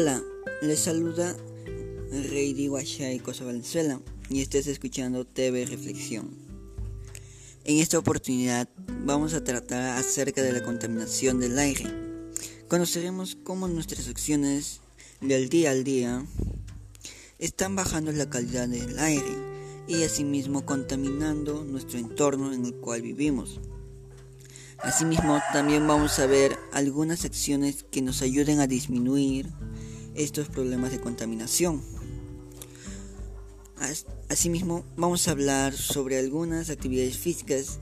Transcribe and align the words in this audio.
Hola, 0.00 0.22
les 0.62 0.78
saluda 0.78 1.34
Huachay, 2.12 3.18
Cosa 3.18 3.44
Valenzuela, 3.44 4.00
y 4.30 4.42
estés 4.42 4.68
escuchando 4.68 5.24
TV 5.24 5.66
Reflexión. 5.66 6.30
En 7.64 7.78
esta 7.78 7.98
oportunidad 7.98 8.68
vamos 9.04 9.34
a 9.34 9.42
tratar 9.42 9.98
acerca 9.98 10.40
de 10.40 10.52
la 10.52 10.62
contaminación 10.62 11.40
del 11.40 11.58
aire. 11.58 11.84
Conoceremos 12.68 13.36
cómo 13.42 13.66
nuestras 13.66 14.06
acciones 14.06 14.82
del 15.20 15.48
día 15.48 15.72
al 15.72 15.82
día 15.82 16.24
están 17.40 17.74
bajando 17.74 18.12
la 18.12 18.30
calidad 18.30 18.68
del 18.68 19.00
aire 19.00 19.34
y 19.88 20.04
asimismo 20.04 20.64
contaminando 20.64 21.64
nuestro 21.64 21.98
entorno 21.98 22.52
en 22.52 22.66
el 22.66 22.74
cual 22.76 23.02
vivimos. 23.02 23.58
Asimismo, 24.80 25.40
también 25.52 25.88
vamos 25.88 26.20
a 26.20 26.26
ver 26.26 26.56
algunas 26.72 27.24
acciones 27.24 27.84
que 27.90 28.00
nos 28.00 28.22
ayuden 28.22 28.60
a 28.60 28.68
disminuir 28.68 29.48
estos 30.18 30.48
problemas 30.48 30.90
de 30.90 31.00
contaminación. 31.00 31.80
Asimismo, 34.28 34.84
vamos 34.96 35.28
a 35.28 35.30
hablar 35.30 35.72
sobre 35.72 36.18
algunas 36.18 36.68
actividades 36.68 37.16
físicas 37.16 37.78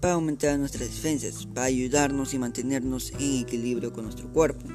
para 0.00 0.14
aumentar 0.14 0.58
nuestras 0.58 0.88
defensas, 0.88 1.46
para 1.46 1.66
ayudarnos 1.66 2.32
y 2.32 2.38
mantenernos 2.38 3.12
en 3.12 3.42
equilibrio 3.42 3.92
con 3.92 4.04
nuestro 4.04 4.32
cuerpo. 4.32 4.66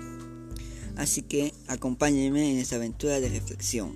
Así 0.96 1.24
que 1.24 1.54
acompáñenme 1.68 2.52
en 2.52 2.60
esta 2.60 2.76
aventura 2.76 3.20
de 3.20 3.30
reflexión. 3.30 3.96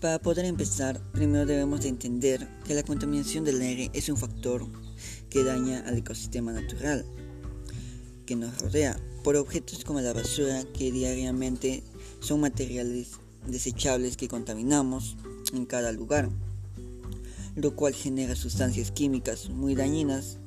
Para 0.00 0.18
poder 0.18 0.44
empezar, 0.44 1.00
primero 1.12 1.46
debemos 1.46 1.82
de 1.82 1.88
entender 1.88 2.46
que 2.66 2.74
la 2.74 2.82
contaminación 2.82 3.44
del 3.44 3.60
aire 3.60 3.90
es 3.94 4.08
un 4.08 4.16
factor 4.16 4.66
que 5.30 5.44
daña 5.44 5.84
al 5.86 5.98
ecosistema 5.98 6.52
natural 6.52 7.06
que 8.26 8.36
nos 8.36 8.58
rodea 8.60 8.98
por 9.24 9.36
objetos 9.36 9.84
como 9.84 10.02
la 10.02 10.12
basura 10.12 10.64
que 10.74 10.92
diariamente 10.92 11.82
son 12.20 12.40
materiales 12.40 13.12
desechables 13.46 14.18
que 14.18 14.28
contaminamos 14.28 15.16
en 15.54 15.64
cada 15.64 15.92
lugar, 15.92 16.28
lo 17.56 17.74
cual 17.74 17.94
genera 17.94 18.36
sustancias 18.36 18.90
químicas 18.90 19.48
muy 19.48 19.74
dañinas 19.74 20.38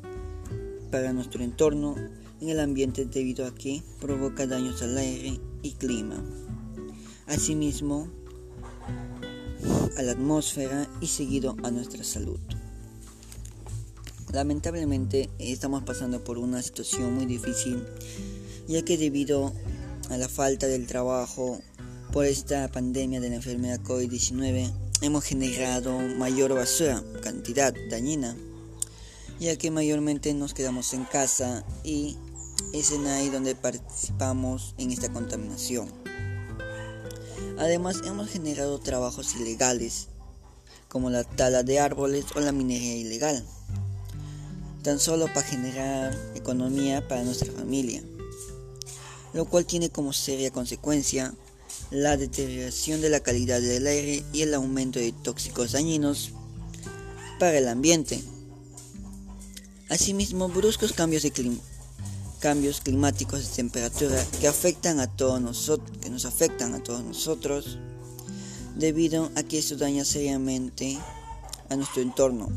para 0.91 1.11
nuestro 1.11 1.43
entorno 1.43 1.95
en 2.39 2.49
el 2.49 2.59
ambiente 2.59 3.05
debido 3.05 3.47
a 3.47 3.55
que 3.55 3.81
provoca 3.99 4.45
daños 4.45 4.83
al 4.83 4.95
aire 4.95 5.39
y 5.63 5.71
clima. 5.71 6.23
Asimismo, 7.25 8.07
a 9.97 10.01
la 10.03 10.11
atmósfera 10.11 10.87
y 11.01 11.07
seguido 11.07 11.57
a 11.63 11.71
nuestra 11.71 12.03
salud. 12.03 12.39
Lamentablemente 14.31 15.31
estamos 15.39 15.83
pasando 15.83 16.23
por 16.23 16.37
una 16.37 16.61
situación 16.61 17.15
muy 17.15 17.25
difícil 17.25 17.81
ya 18.67 18.83
que 18.83 18.97
debido 18.97 19.53
a 20.09 20.17
la 20.17 20.27
falta 20.27 20.67
del 20.67 20.87
trabajo 20.87 21.59
por 22.11 22.25
esta 22.25 22.67
pandemia 22.69 23.19
de 23.19 23.29
la 23.29 23.35
enfermedad 23.35 23.79
COVID-19 23.81 24.71
hemos 25.01 25.23
generado 25.23 25.97
mayor 26.17 26.53
basura, 26.53 27.03
cantidad 27.21 27.73
dañina, 27.89 28.35
ya 29.39 29.55
que 29.57 29.71
mayormente 29.71 30.33
nos 30.33 30.53
quedamos 30.53 30.93
en 30.93 31.05
casa 31.05 31.63
y 31.83 32.17
es 32.73 32.91
en 32.91 33.07
ahí 33.07 33.29
donde 33.29 33.55
participamos 33.55 34.75
en 34.77 34.91
esta 34.91 35.11
contaminación. 35.11 35.89
Además 37.57 38.01
hemos 38.05 38.29
generado 38.29 38.79
trabajos 38.79 39.35
ilegales 39.35 40.07
como 40.87 41.09
la 41.09 41.23
tala 41.23 41.63
de 41.63 41.79
árboles 41.79 42.25
o 42.35 42.39
la 42.39 42.51
minería 42.51 42.95
ilegal 42.95 43.43
tan 44.87 45.01
solo 45.01 45.27
para 45.27 45.43
generar 45.43 46.17
economía 46.33 47.05
para 47.09 47.21
nuestra 47.23 47.51
familia, 47.51 48.01
lo 49.37 49.45
cual 49.45 49.67
tiene 49.67 49.91
como 49.91 50.13
seria 50.13 50.49
consecuencia 50.49 51.31
la 51.91 52.17
deterioración 52.17 53.01
de 53.01 53.11
la 53.11 53.19
calidad 53.19 53.61
del 53.61 53.85
aire 53.85 54.25
y 54.33 54.41
el 54.41 54.55
aumento 54.55 54.97
de 54.97 55.11
tóxicos 55.11 55.73
dañinos 55.73 56.31
para 57.39 57.59
el 57.59 57.67
ambiente. 57.67 58.19
Asimismo, 59.89 60.49
bruscos 60.49 60.91
cambios, 60.91 61.21
de 61.21 61.31
cambios 62.39 62.81
climáticos 62.81 63.47
de 63.47 63.55
temperatura 63.55 64.25
que 64.41 64.47
afectan 64.47 64.99
a 64.99 65.05
todos 65.05 65.79
que 66.01 66.09
nos 66.09 66.25
afectan 66.25 66.73
a 66.73 66.81
todos 66.81 67.03
nosotros, 67.03 67.77
debido 68.75 69.29
a 69.35 69.43
que 69.43 69.59
esto 69.59 69.77
daña 69.77 70.03
seriamente 70.03 70.97
a 71.69 71.75
nuestro 71.75 72.01
entorno. 72.01 72.49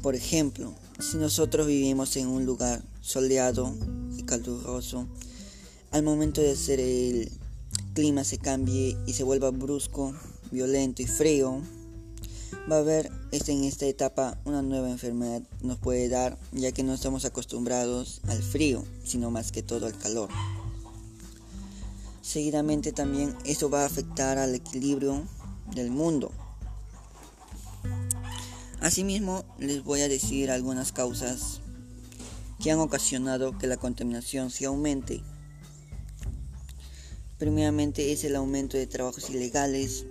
Por 0.00 0.14
ejemplo, 0.14 0.72
si 0.98 1.18
nosotros 1.18 1.66
vivimos 1.66 2.16
en 2.16 2.28
un 2.28 2.46
lugar 2.46 2.82
soleado 3.02 3.74
y 4.16 4.22
caluroso, 4.22 5.06
al 5.92 6.02
momento 6.02 6.40
de 6.40 6.52
hacer 6.52 6.80
el 6.80 7.30
clima 7.94 8.24
se 8.24 8.38
cambie 8.38 8.96
y 9.06 9.12
se 9.12 9.24
vuelva 9.24 9.50
brusco, 9.50 10.14
violento 10.50 11.02
y 11.02 11.06
frío, 11.06 11.60
va 12.70 12.76
a 12.76 12.80
haber 12.80 13.10
este, 13.30 13.52
en 13.52 13.64
esta 13.64 13.86
etapa 13.86 14.38
una 14.44 14.62
nueva 14.62 14.90
enfermedad 14.90 15.42
nos 15.60 15.78
puede 15.78 16.08
dar, 16.08 16.38
ya 16.52 16.72
que 16.72 16.82
no 16.82 16.94
estamos 16.94 17.24
acostumbrados 17.24 18.20
al 18.28 18.42
frío, 18.42 18.84
sino 19.04 19.30
más 19.30 19.52
que 19.52 19.62
todo 19.62 19.86
al 19.86 19.96
calor. 19.96 20.28
Seguidamente 22.22 22.92
también 22.92 23.36
esto 23.44 23.70
va 23.70 23.82
a 23.82 23.86
afectar 23.86 24.38
al 24.38 24.54
equilibrio 24.54 25.22
del 25.74 25.90
mundo, 25.90 26.32
Asimismo, 28.82 29.44
les 29.60 29.84
voy 29.84 30.00
a 30.00 30.08
decir 30.08 30.50
algunas 30.50 30.90
causas 30.90 31.60
que 32.60 32.72
han 32.72 32.80
ocasionado 32.80 33.56
que 33.56 33.68
la 33.68 33.76
contaminación 33.76 34.50
se 34.50 34.66
aumente. 34.66 35.22
Primeramente 37.42 38.12
es 38.12 38.22
el 38.22 38.36
aumento 38.36 38.76
de 38.76 38.86
trabajos 38.86 39.28
ilegales 39.28 40.06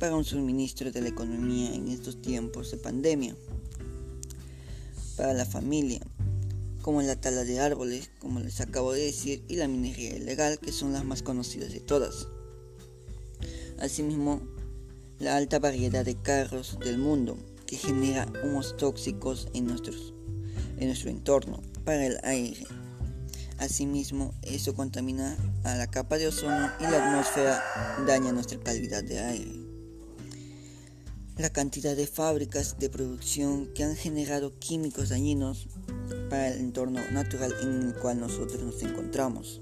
para 0.00 0.16
un 0.16 0.24
suministro 0.24 0.90
de 0.90 1.00
la 1.00 1.08
economía 1.08 1.72
en 1.72 1.86
estos 1.86 2.20
tiempos 2.20 2.72
de 2.72 2.78
pandemia. 2.78 3.36
Para 5.16 5.34
la 5.34 5.46
familia, 5.46 6.00
como 6.82 7.00
la 7.00 7.14
tala 7.14 7.44
de 7.44 7.60
árboles, 7.60 8.10
como 8.18 8.40
les 8.40 8.60
acabo 8.60 8.92
de 8.92 9.02
decir, 9.02 9.44
y 9.46 9.54
la 9.54 9.68
minería 9.68 10.16
ilegal, 10.16 10.58
que 10.58 10.72
son 10.72 10.92
las 10.92 11.04
más 11.04 11.22
conocidas 11.22 11.72
de 11.72 11.78
todas. 11.78 12.26
Asimismo, 13.78 14.42
la 15.20 15.36
alta 15.36 15.60
variedad 15.60 16.04
de 16.04 16.16
carros 16.16 16.76
del 16.84 16.98
mundo, 16.98 17.38
que 17.66 17.76
genera 17.76 18.26
humos 18.42 18.76
tóxicos 18.76 19.46
en, 19.54 19.68
nuestros, 19.68 20.12
en 20.76 20.88
nuestro 20.88 21.08
entorno 21.10 21.62
para 21.84 22.04
el 22.04 22.18
aire. 22.24 22.66
Asimismo, 23.58 24.34
eso 24.42 24.74
contamina 24.74 25.36
a 25.64 25.74
la 25.74 25.88
capa 25.88 26.16
de 26.16 26.28
ozono 26.28 26.70
y 26.78 26.84
la 26.84 27.04
atmósfera 27.04 27.60
daña 28.06 28.32
nuestra 28.32 28.60
calidad 28.60 29.02
de 29.02 29.18
aire. 29.18 29.52
La 31.36 31.50
cantidad 31.50 31.96
de 31.96 32.06
fábricas 32.06 32.78
de 32.78 32.88
producción 32.88 33.68
que 33.74 33.82
han 33.82 33.96
generado 33.96 34.56
químicos 34.60 35.08
dañinos 35.08 35.66
para 36.30 36.48
el 36.48 36.60
entorno 36.60 37.00
natural 37.10 37.52
en 37.60 37.82
el 37.88 37.94
cual 37.94 38.20
nosotros 38.20 38.62
nos 38.62 38.80
encontramos. 38.82 39.60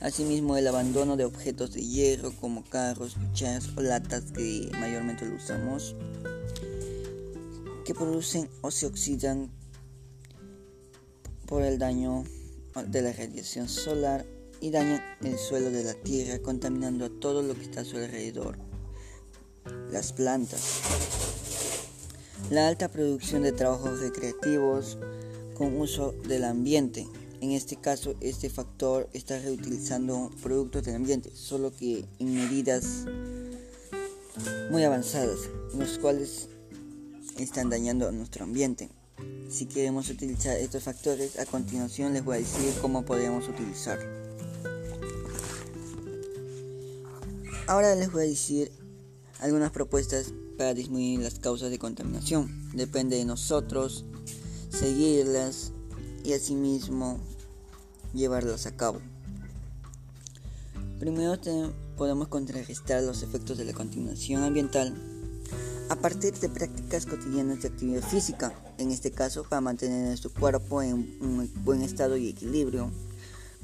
Asimismo, 0.00 0.56
el 0.56 0.68
abandono 0.68 1.16
de 1.16 1.24
objetos 1.24 1.72
de 1.72 1.80
hierro 1.80 2.32
como 2.32 2.62
carros, 2.62 3.14
cucharas 3.14 3.70
o 3.76 3.80
latas 3.80 4.30
que 4.32 4.70
mayormente 4.78 5.26
lo 5.26 5.34
usamos, 5.36 5.96
que 7.84 7.94
producen 7.94 8.48
o 8.60 8.70
se 8.70 8.86
oxidan 8.86 9.50
por 11.54 11.62
el 11.62 11.78
daño 11.78 12.24
de 12.88 13.00
la 13.00 13.12
radiación 13.12 13.68
solar 13.68 14.26
y 14.60 14.72
dañan 14.72 15.00
el 15.22 15.38
suelo 15.38 15.70
de 15.70 15.84
la 15.84 15.94
tierra, 15.94 16.40
contaminando 16.40 17.04
a 17.04 17.20
todo 17.20 17.42
lo 17.42 17.54
que 17.54 17.62
está 17.62 17.82
a 17.82 17.84
su 17.84 17.96
alrededor. 17.96 18.58
Las 19.92 20.12
plantas. 20.12 20.80
La 22.50 22.66
alta 22.66 22.88
producción 22.88 23.44
de 23.44 23.52
trabajos 23.52 24.00
recreativos 24.00 24.98
con 25.56 25.80
uso 25.80 26.10
del 26.26 26.42
ambiente 26.42 27.06
en 27.40 27.52
este 27.52 27.76
caso, 27.76 28.16
este 28.20 28.50
factor 28.50 29.08
está 29.12 29.38
reutilizando 29.38 30.32
productos 30.42 30.82
del 30.82 30.96
ambiente, 30.96 31.30
solo 31.36 31.72
que 31.72 32.04
en 32.18 32.34
medidas 32.34 33.04
muy 34.72 34.82
avanzadas, 34.82 35.38
los 35.72 36.00
cuales 36.00 36.48
están 37.38 37.70
dañando 37.70 38.10
nuestro 38.10 38.42
ambiente. 38.42 38.90
Si 39.48 39.66
queremos 39.66 40.10
utilizar 40.10 40.56
estos 40.56 40.82
factores, 40.82 41.38
a 41.38 41.46
continuación 41.46 42.12
les 42.12 42.24
voy 42.24 42.36
a 42.36 42.40
decir 42.40 42.74
cómo 42.80 43.04
podemos 43.04 43.48
utilizar. 43.48 43.98
Ahora 47.66 47.94
les 47.94 48.10
voy 48.10 48.24
a 48.24 48.28
decir 48.28 48.72
algunas 49.38 49.70
propuestas 49.70 50.32
para 50.58 50.74
disminuir 50.74 51.20
las 51.20 51.38
causas 51.38 51.70
de 51.70 51.78
contaminación. 51.78 52.70
Depende 52.74 53.16
de 53.16 53.24
nosotros 53.24 54.04
seguirlas 54.70 55.72
y 56.24 56.32
asimismo 56.32 57.20
llevarlas 58.12 58.66
a 58.66 58.76
cabo. 58.76 59.00
Primero 60.98 61.38
podemos 61.96 62.28
contrarrestar 62.28 63.02
los 63.02 63.22
efectos 63.22 63.58
de 63.58 63.64
la 63.64 63.72
contaminación 63.72 64.42
ambiental 64.42 65.13
partir 66.04 66.34
de 66.34 66.50
prácticas 66.50 67.06
cotidianas 67.06 67.62
de 67.62 67.68
actividad 67.68 68.02
física, 68.02 68.52
en 68.76 68.90
este 68.90 69.10
caso 69.10 69.42
para 69.44 69.62
mantener 69.62 70.06
nuestro 70.06 70.30
cuerpo 70.30 70.82
en 70.82 70.92
un 71.22 71.50
buen 71.64 71.80
estado 71.80 72.18
y 72.18 72.28
equilibrio, 72.28 72.90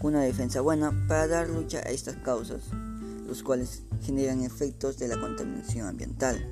una 0.01 0.23
defensa 0.23 0.63
buena 0.63 0.91
para 1.07 1.29
dar 1.29 1.51
lucha 1.51 1.81
a 1.81 1.91
estas 1.91 2.17
causas, 2.17 2.63
los 3.27 3.43
cuales 3.43 3.83
generan 4.03 4.43
efectos 4.43 4.97
de 4.97 5.09
la 5.09 5.21
contaminación 5.21 5.87
ambiental. 5.87 6.43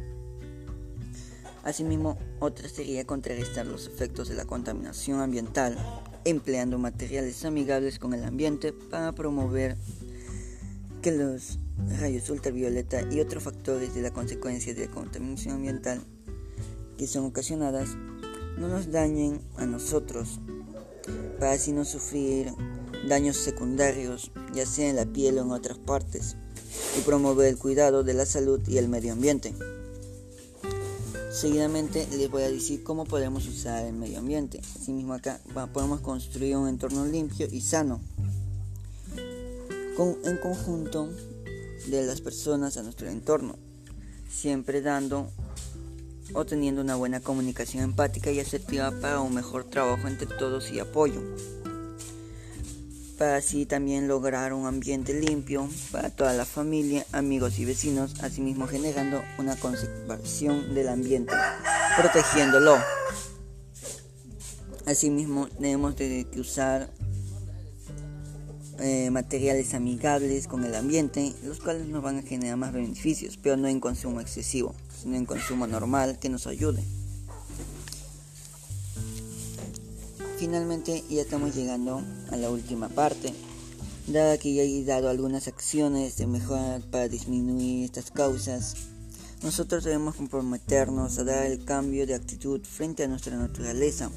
Asimismo, 1.64 2.18
otra 2.38 2.68
sería 2.68 3.06
contrarrestar 3.06 3.66
los 3.66 3.86
efectos 3.86 4.28
de 4.28 4.34
la 4.34 4.44
contaminación 4.44 5.20
ambiental 5.20 5.78
empleando 6.26 6.76
materiales 6.76 7.46
amigables 7.46 7.98
con 7.98 8.12
el 8.12 8.24
ambiente 8.24 8.74
para 8.74 9.12
promover 9.12 9.78
que 11.00 11.12
los 11.12 11.58
rayos 11.98 12.28
ultravioleta 12.30 13.02
y 13.12 13.20
otros 13.20 13.42
factores 13.42 13.94
de 13.94 14.02
la 14.02 14.12
consecuencia 14.12 14.74
de 14.74 14.86
la 14.86 14.92
contaminación 14.92 15.56
ambiental 15.56 16.00
que 16.98 17.06
son 17.06 17.24
ocasionadas 17.24 17.90
no 18.58 18.68
nos 18.68 18.90
dañen 18.90 19.40
a 19.56 19.64
nosotros, 19.66 20.40
para 21.38 21.52
así 21.52 21.72
no 21.72 21.84
sufrir 21.84 22.52
daños 23.08 23.36
secundarios, 23.36 24.32
ya 24.52 24.66
sea 24.66 24.90
en 24.90 24.96
la 24.96 25.06
piel 25.06 25.38
o 25.38 25.42
en 25.42 25.52
otras 25.52 25.78
partes, 25.78 26.36
y 26.98 27.02
promover 27.02 27.46
el 27.46 27.56
cuidado 27.56 28.02
de 28.02 28.14
la 28.14 28.26
salud 28.26 28.60
y 28.66 28.78
el 28.78 28.88
medio 28.88 29.12
ambiente. 29.12 29.54
Seguidamente 31.30 32.08
les 32.10 32.28
voy 32.28 32.42
a 32.42 32.50
decir 32.50 32.82
cómo 32.82 33.04
podemos 33.04 33.46
usar 33.46 33.86
el 33.86 33.94
medio 33.94 34.18
ambiente. 34.18 34.60
Asimismo 34.80 35.14
acá 35.14 35.40
podemos 35.72 36.00
construir 36.00 36.56
un 36.56 36.68
entorno 36.68 37.06
limpio 37.06 37.46
y 37.48 37.60
sano 37.60 38.00
con, 39.96 40.16
en 40.24 40.36
conjunto 40.38 41.08
de 41.86 42.06
las 42.06 42.20
personas 42.20 42.76
a 42.76 42.82
nuestro 42.82 43.08
entorno, 43.08 43.58
siempre 44.30 44.82
dando 44.82 45.30
o 46.34 46.44
teniendo 46.44 46.82
una 46.82 46.96
buena 46.96 47.20
comunicación 47.20 47.84
empática 47.84 48.30
y 48.30 48.40
asertiva 48.40 48.92
para 49.00 49.20
un 49.20 49.34
mejor 49.34 49.64
trabajo 49.64 50.08
entre 50.08 50.26
todos 50.26 50.70
y 50.70 50.80
apoyo 50.80 51.22
para 53.18 53.36
así 53.36 53.66
también 53.66 54.06
lograr 54.06 54.52
un 54.52 54.66
ambiente 54.66 55.12
limpio 55.12 55.68
para 55.90 56.08
toda 56.08 56.32
la 56.32 56.44
familia, 56.44 57.04
amigos 57.12 57.58
y 57.58 57.64
vecinos, 57.64 58.14
asimismo 58.22 58.68
generando 58.68 59.20
una 59.38 59.56
conservación 59.56 60.72
del 60.72 60.88
ambiente, 60.88 61.34
protegiéndolo. 61.96 62.76
Asimismo 64.86 65.48
debemos 65.58 65.96
de 65.96 66.26
usar 66.36 66.88
eh, 68.80 69.10
materiales 69.10 69.74
amigables 69.74 70.46
con 70.46 70.64
el 70.64 70.74
ambiente, 70.74 71.34
los 71.44 71.58
cuales 71.58 71.88
nos 71.88 72.02
van 72.02 72.18
a 72.18 72.22
generar 72.22 72.56
más 72.56 72.72
beneficios, 72.72 73.36
pero 73.42 73.56
no 73.56 73.66
en 73.66 73.80
consumo 73.80 74.20
excesivo, 74.20 74.74
sino 75.02 75.16
en 75.16 75.26
consumo 75.26 75.66
normal 75.66 76.18
que 76.20 76.28
nos 76.28 76.46
ayude. 76.46 76.84
Finalmente 80.38 81.02
ya 81.10 81.22
estamos 81.22 81.56
llegando 81.56 82.00
a 82.30 82.36
la 82.36 82.50
última 82.50 82.88
parte. 82.88 83.34
Dada 84.06 84.38
que 84.38 84.54
ya 84.54 84.62
he 84.62 84.84
dado 84.84 85.08
algunas 85.08 85.48
acciones 85.48 86.16
de 86.16 86.28
mejora 86.28 86.80
para 86.92 87.08
disminuir 87.08 87.84
estas 87.84 88.12
causas, 88.12 88.76
nosotros 89.42 89.84
debemos 89.84 90.14
comprometernos 90.14 91.18
a 91.18 91.24
dar 91.24 91.46
el 91.46 91.64
cambio 91.64 92.06
de 92.06 92.14
actitud 92.14 92.60
frente 92.62 93.04
a 93.04 93.08
nuestra 93.08 93.36
naturaleza, 93.36 94.10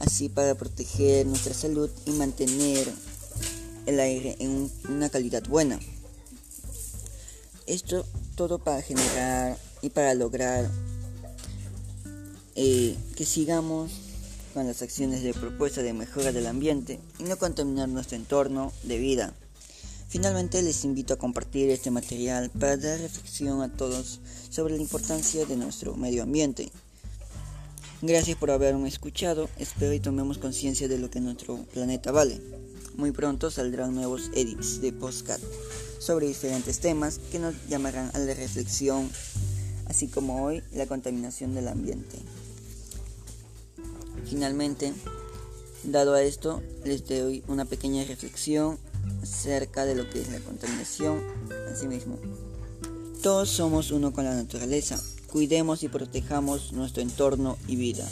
así 0.00 0.28
para 0.28 0.56
proteger 0.56 1.26
nuestra 1.26 1.54
salud 1.54 1.88
y 2.06 2.10
mantener 2.10 2.92
el 3.86 4.00
aire 4.00 4.36
en 4.38 4.70
una 4.88 5.08
calidad 5.08 5.42
buena. 5.44 5.78
Esto 7.66 8.04
todo 8.36 8.58
para 8.58 8.82
generar 8.82 9.56
y 9.82 9.90
para 9.90 10.14
lograr 10.14 10.70
eh, 12.56 12.96
que 13.16 13.24
sigamos 13.24 13.92
con 14.52 14.66
las 14.66 14.82
acciones 14.82 15.22
de 15.22 15.34
propuesta 15.34 15.82
de 15.82 15.92
mejora 15.92 16.32
del 16.32 16.46
ambiente 16.46 17.00
y 17.18 17.24
no 17.24 17.36
contaminar 17.36 17.88
nuestro 17.88 18.16
entorno 18.16 18.72
de 18.84 18.98
vida. 18.98 19.34
Finalmente 20.08 20.62
les 20.62 20.84
invito 20.84 21.14
a 21.14 21.18
compartir 21.18 21.70
este 21.70 21.90
material 21.90 22.50
para 22.50 22.76
dar 22.76 23.00
reflexión 23.00 23.62
a 23.62 23.76
todos 23.76 24.20
sobre 24.48 24.76
la 24.76 24.82
importancia 24.82 25.44
de 25.44 25.56
nuestro 25.56 25.96
medio 25.96 26.22
ambiente. 26.22 26.70
Gracias 28.00 28.36
por 28.36 28.50
haberme 28.50 28.86
escuchado, 28.86 29.48
espero 29.58 29.92
y 29.92 29.98
tomemos 29.98 30.38
conciencia 30.38 30.86
de 30.86 30.98
lo 30.98 31.10
que 31.10 31.20
nuestro 31.20 31.56
planeta 31.72 32.12
vale. 32.12 32.40
Muy 32.96 33.10
pronto 33.10 33.50
saldrán 33.50 33.94
nuevos 33.94 34.30
edits 34.34 34.80
de 34.80 34.92
postcard 34.92 35.40
sobre 35.98 36.26
diferentes 36.26 36.80
temas 36.80 37.18
que 37.32 37.38
nos 37.38 37.54
llamarán 37.68 38.10
a 38.14 38.18
la 38.18 38.34
reflexión, 38.34 39.10
así 39.86 40.08
como 40.08 40.44
hoy 40.44 40.62
la 40.72 40.86
contaminación 40.86 41.54
del 41.54 41.68
ambiente. 41.68 42.18
Finalmente, 44.28 44.92
dado 45.82 46.14
a 46.14 46.22
esto, 46.22 46.62
les 46.84 47.06
doy 47.06 47.42
una 47.48 47.64
pequeña 47.64 48.04
reflexión 48.04 48.78
acerca 49.22 49.84
de 49.84 49.94
lo 49.94 50.08
que 50.08 50.20
es 50.20 50.30
la 50.30 50.40
contaminación. 50.40 51.20
Asimismo, 51.72 52.18
todos 53.22 53.48
somos 53.48 53.90
uno 53.90 54.12
con 54.12 54.24
la 54.24 54.34
naturaleza. 54.34 55.00
Cuidemos 55.30 55.82
y 55.82 55.88
protejamos 55.88 56.72
nuestro 56.72 57.02
entorno 57.02 57.58
y 57.66 57.76
vida. 57.76 58.06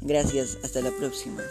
Gracias, 0.00 0.58
hasta 0.64 0.80
la 0.80 0.90
próxima. 0.90 1.42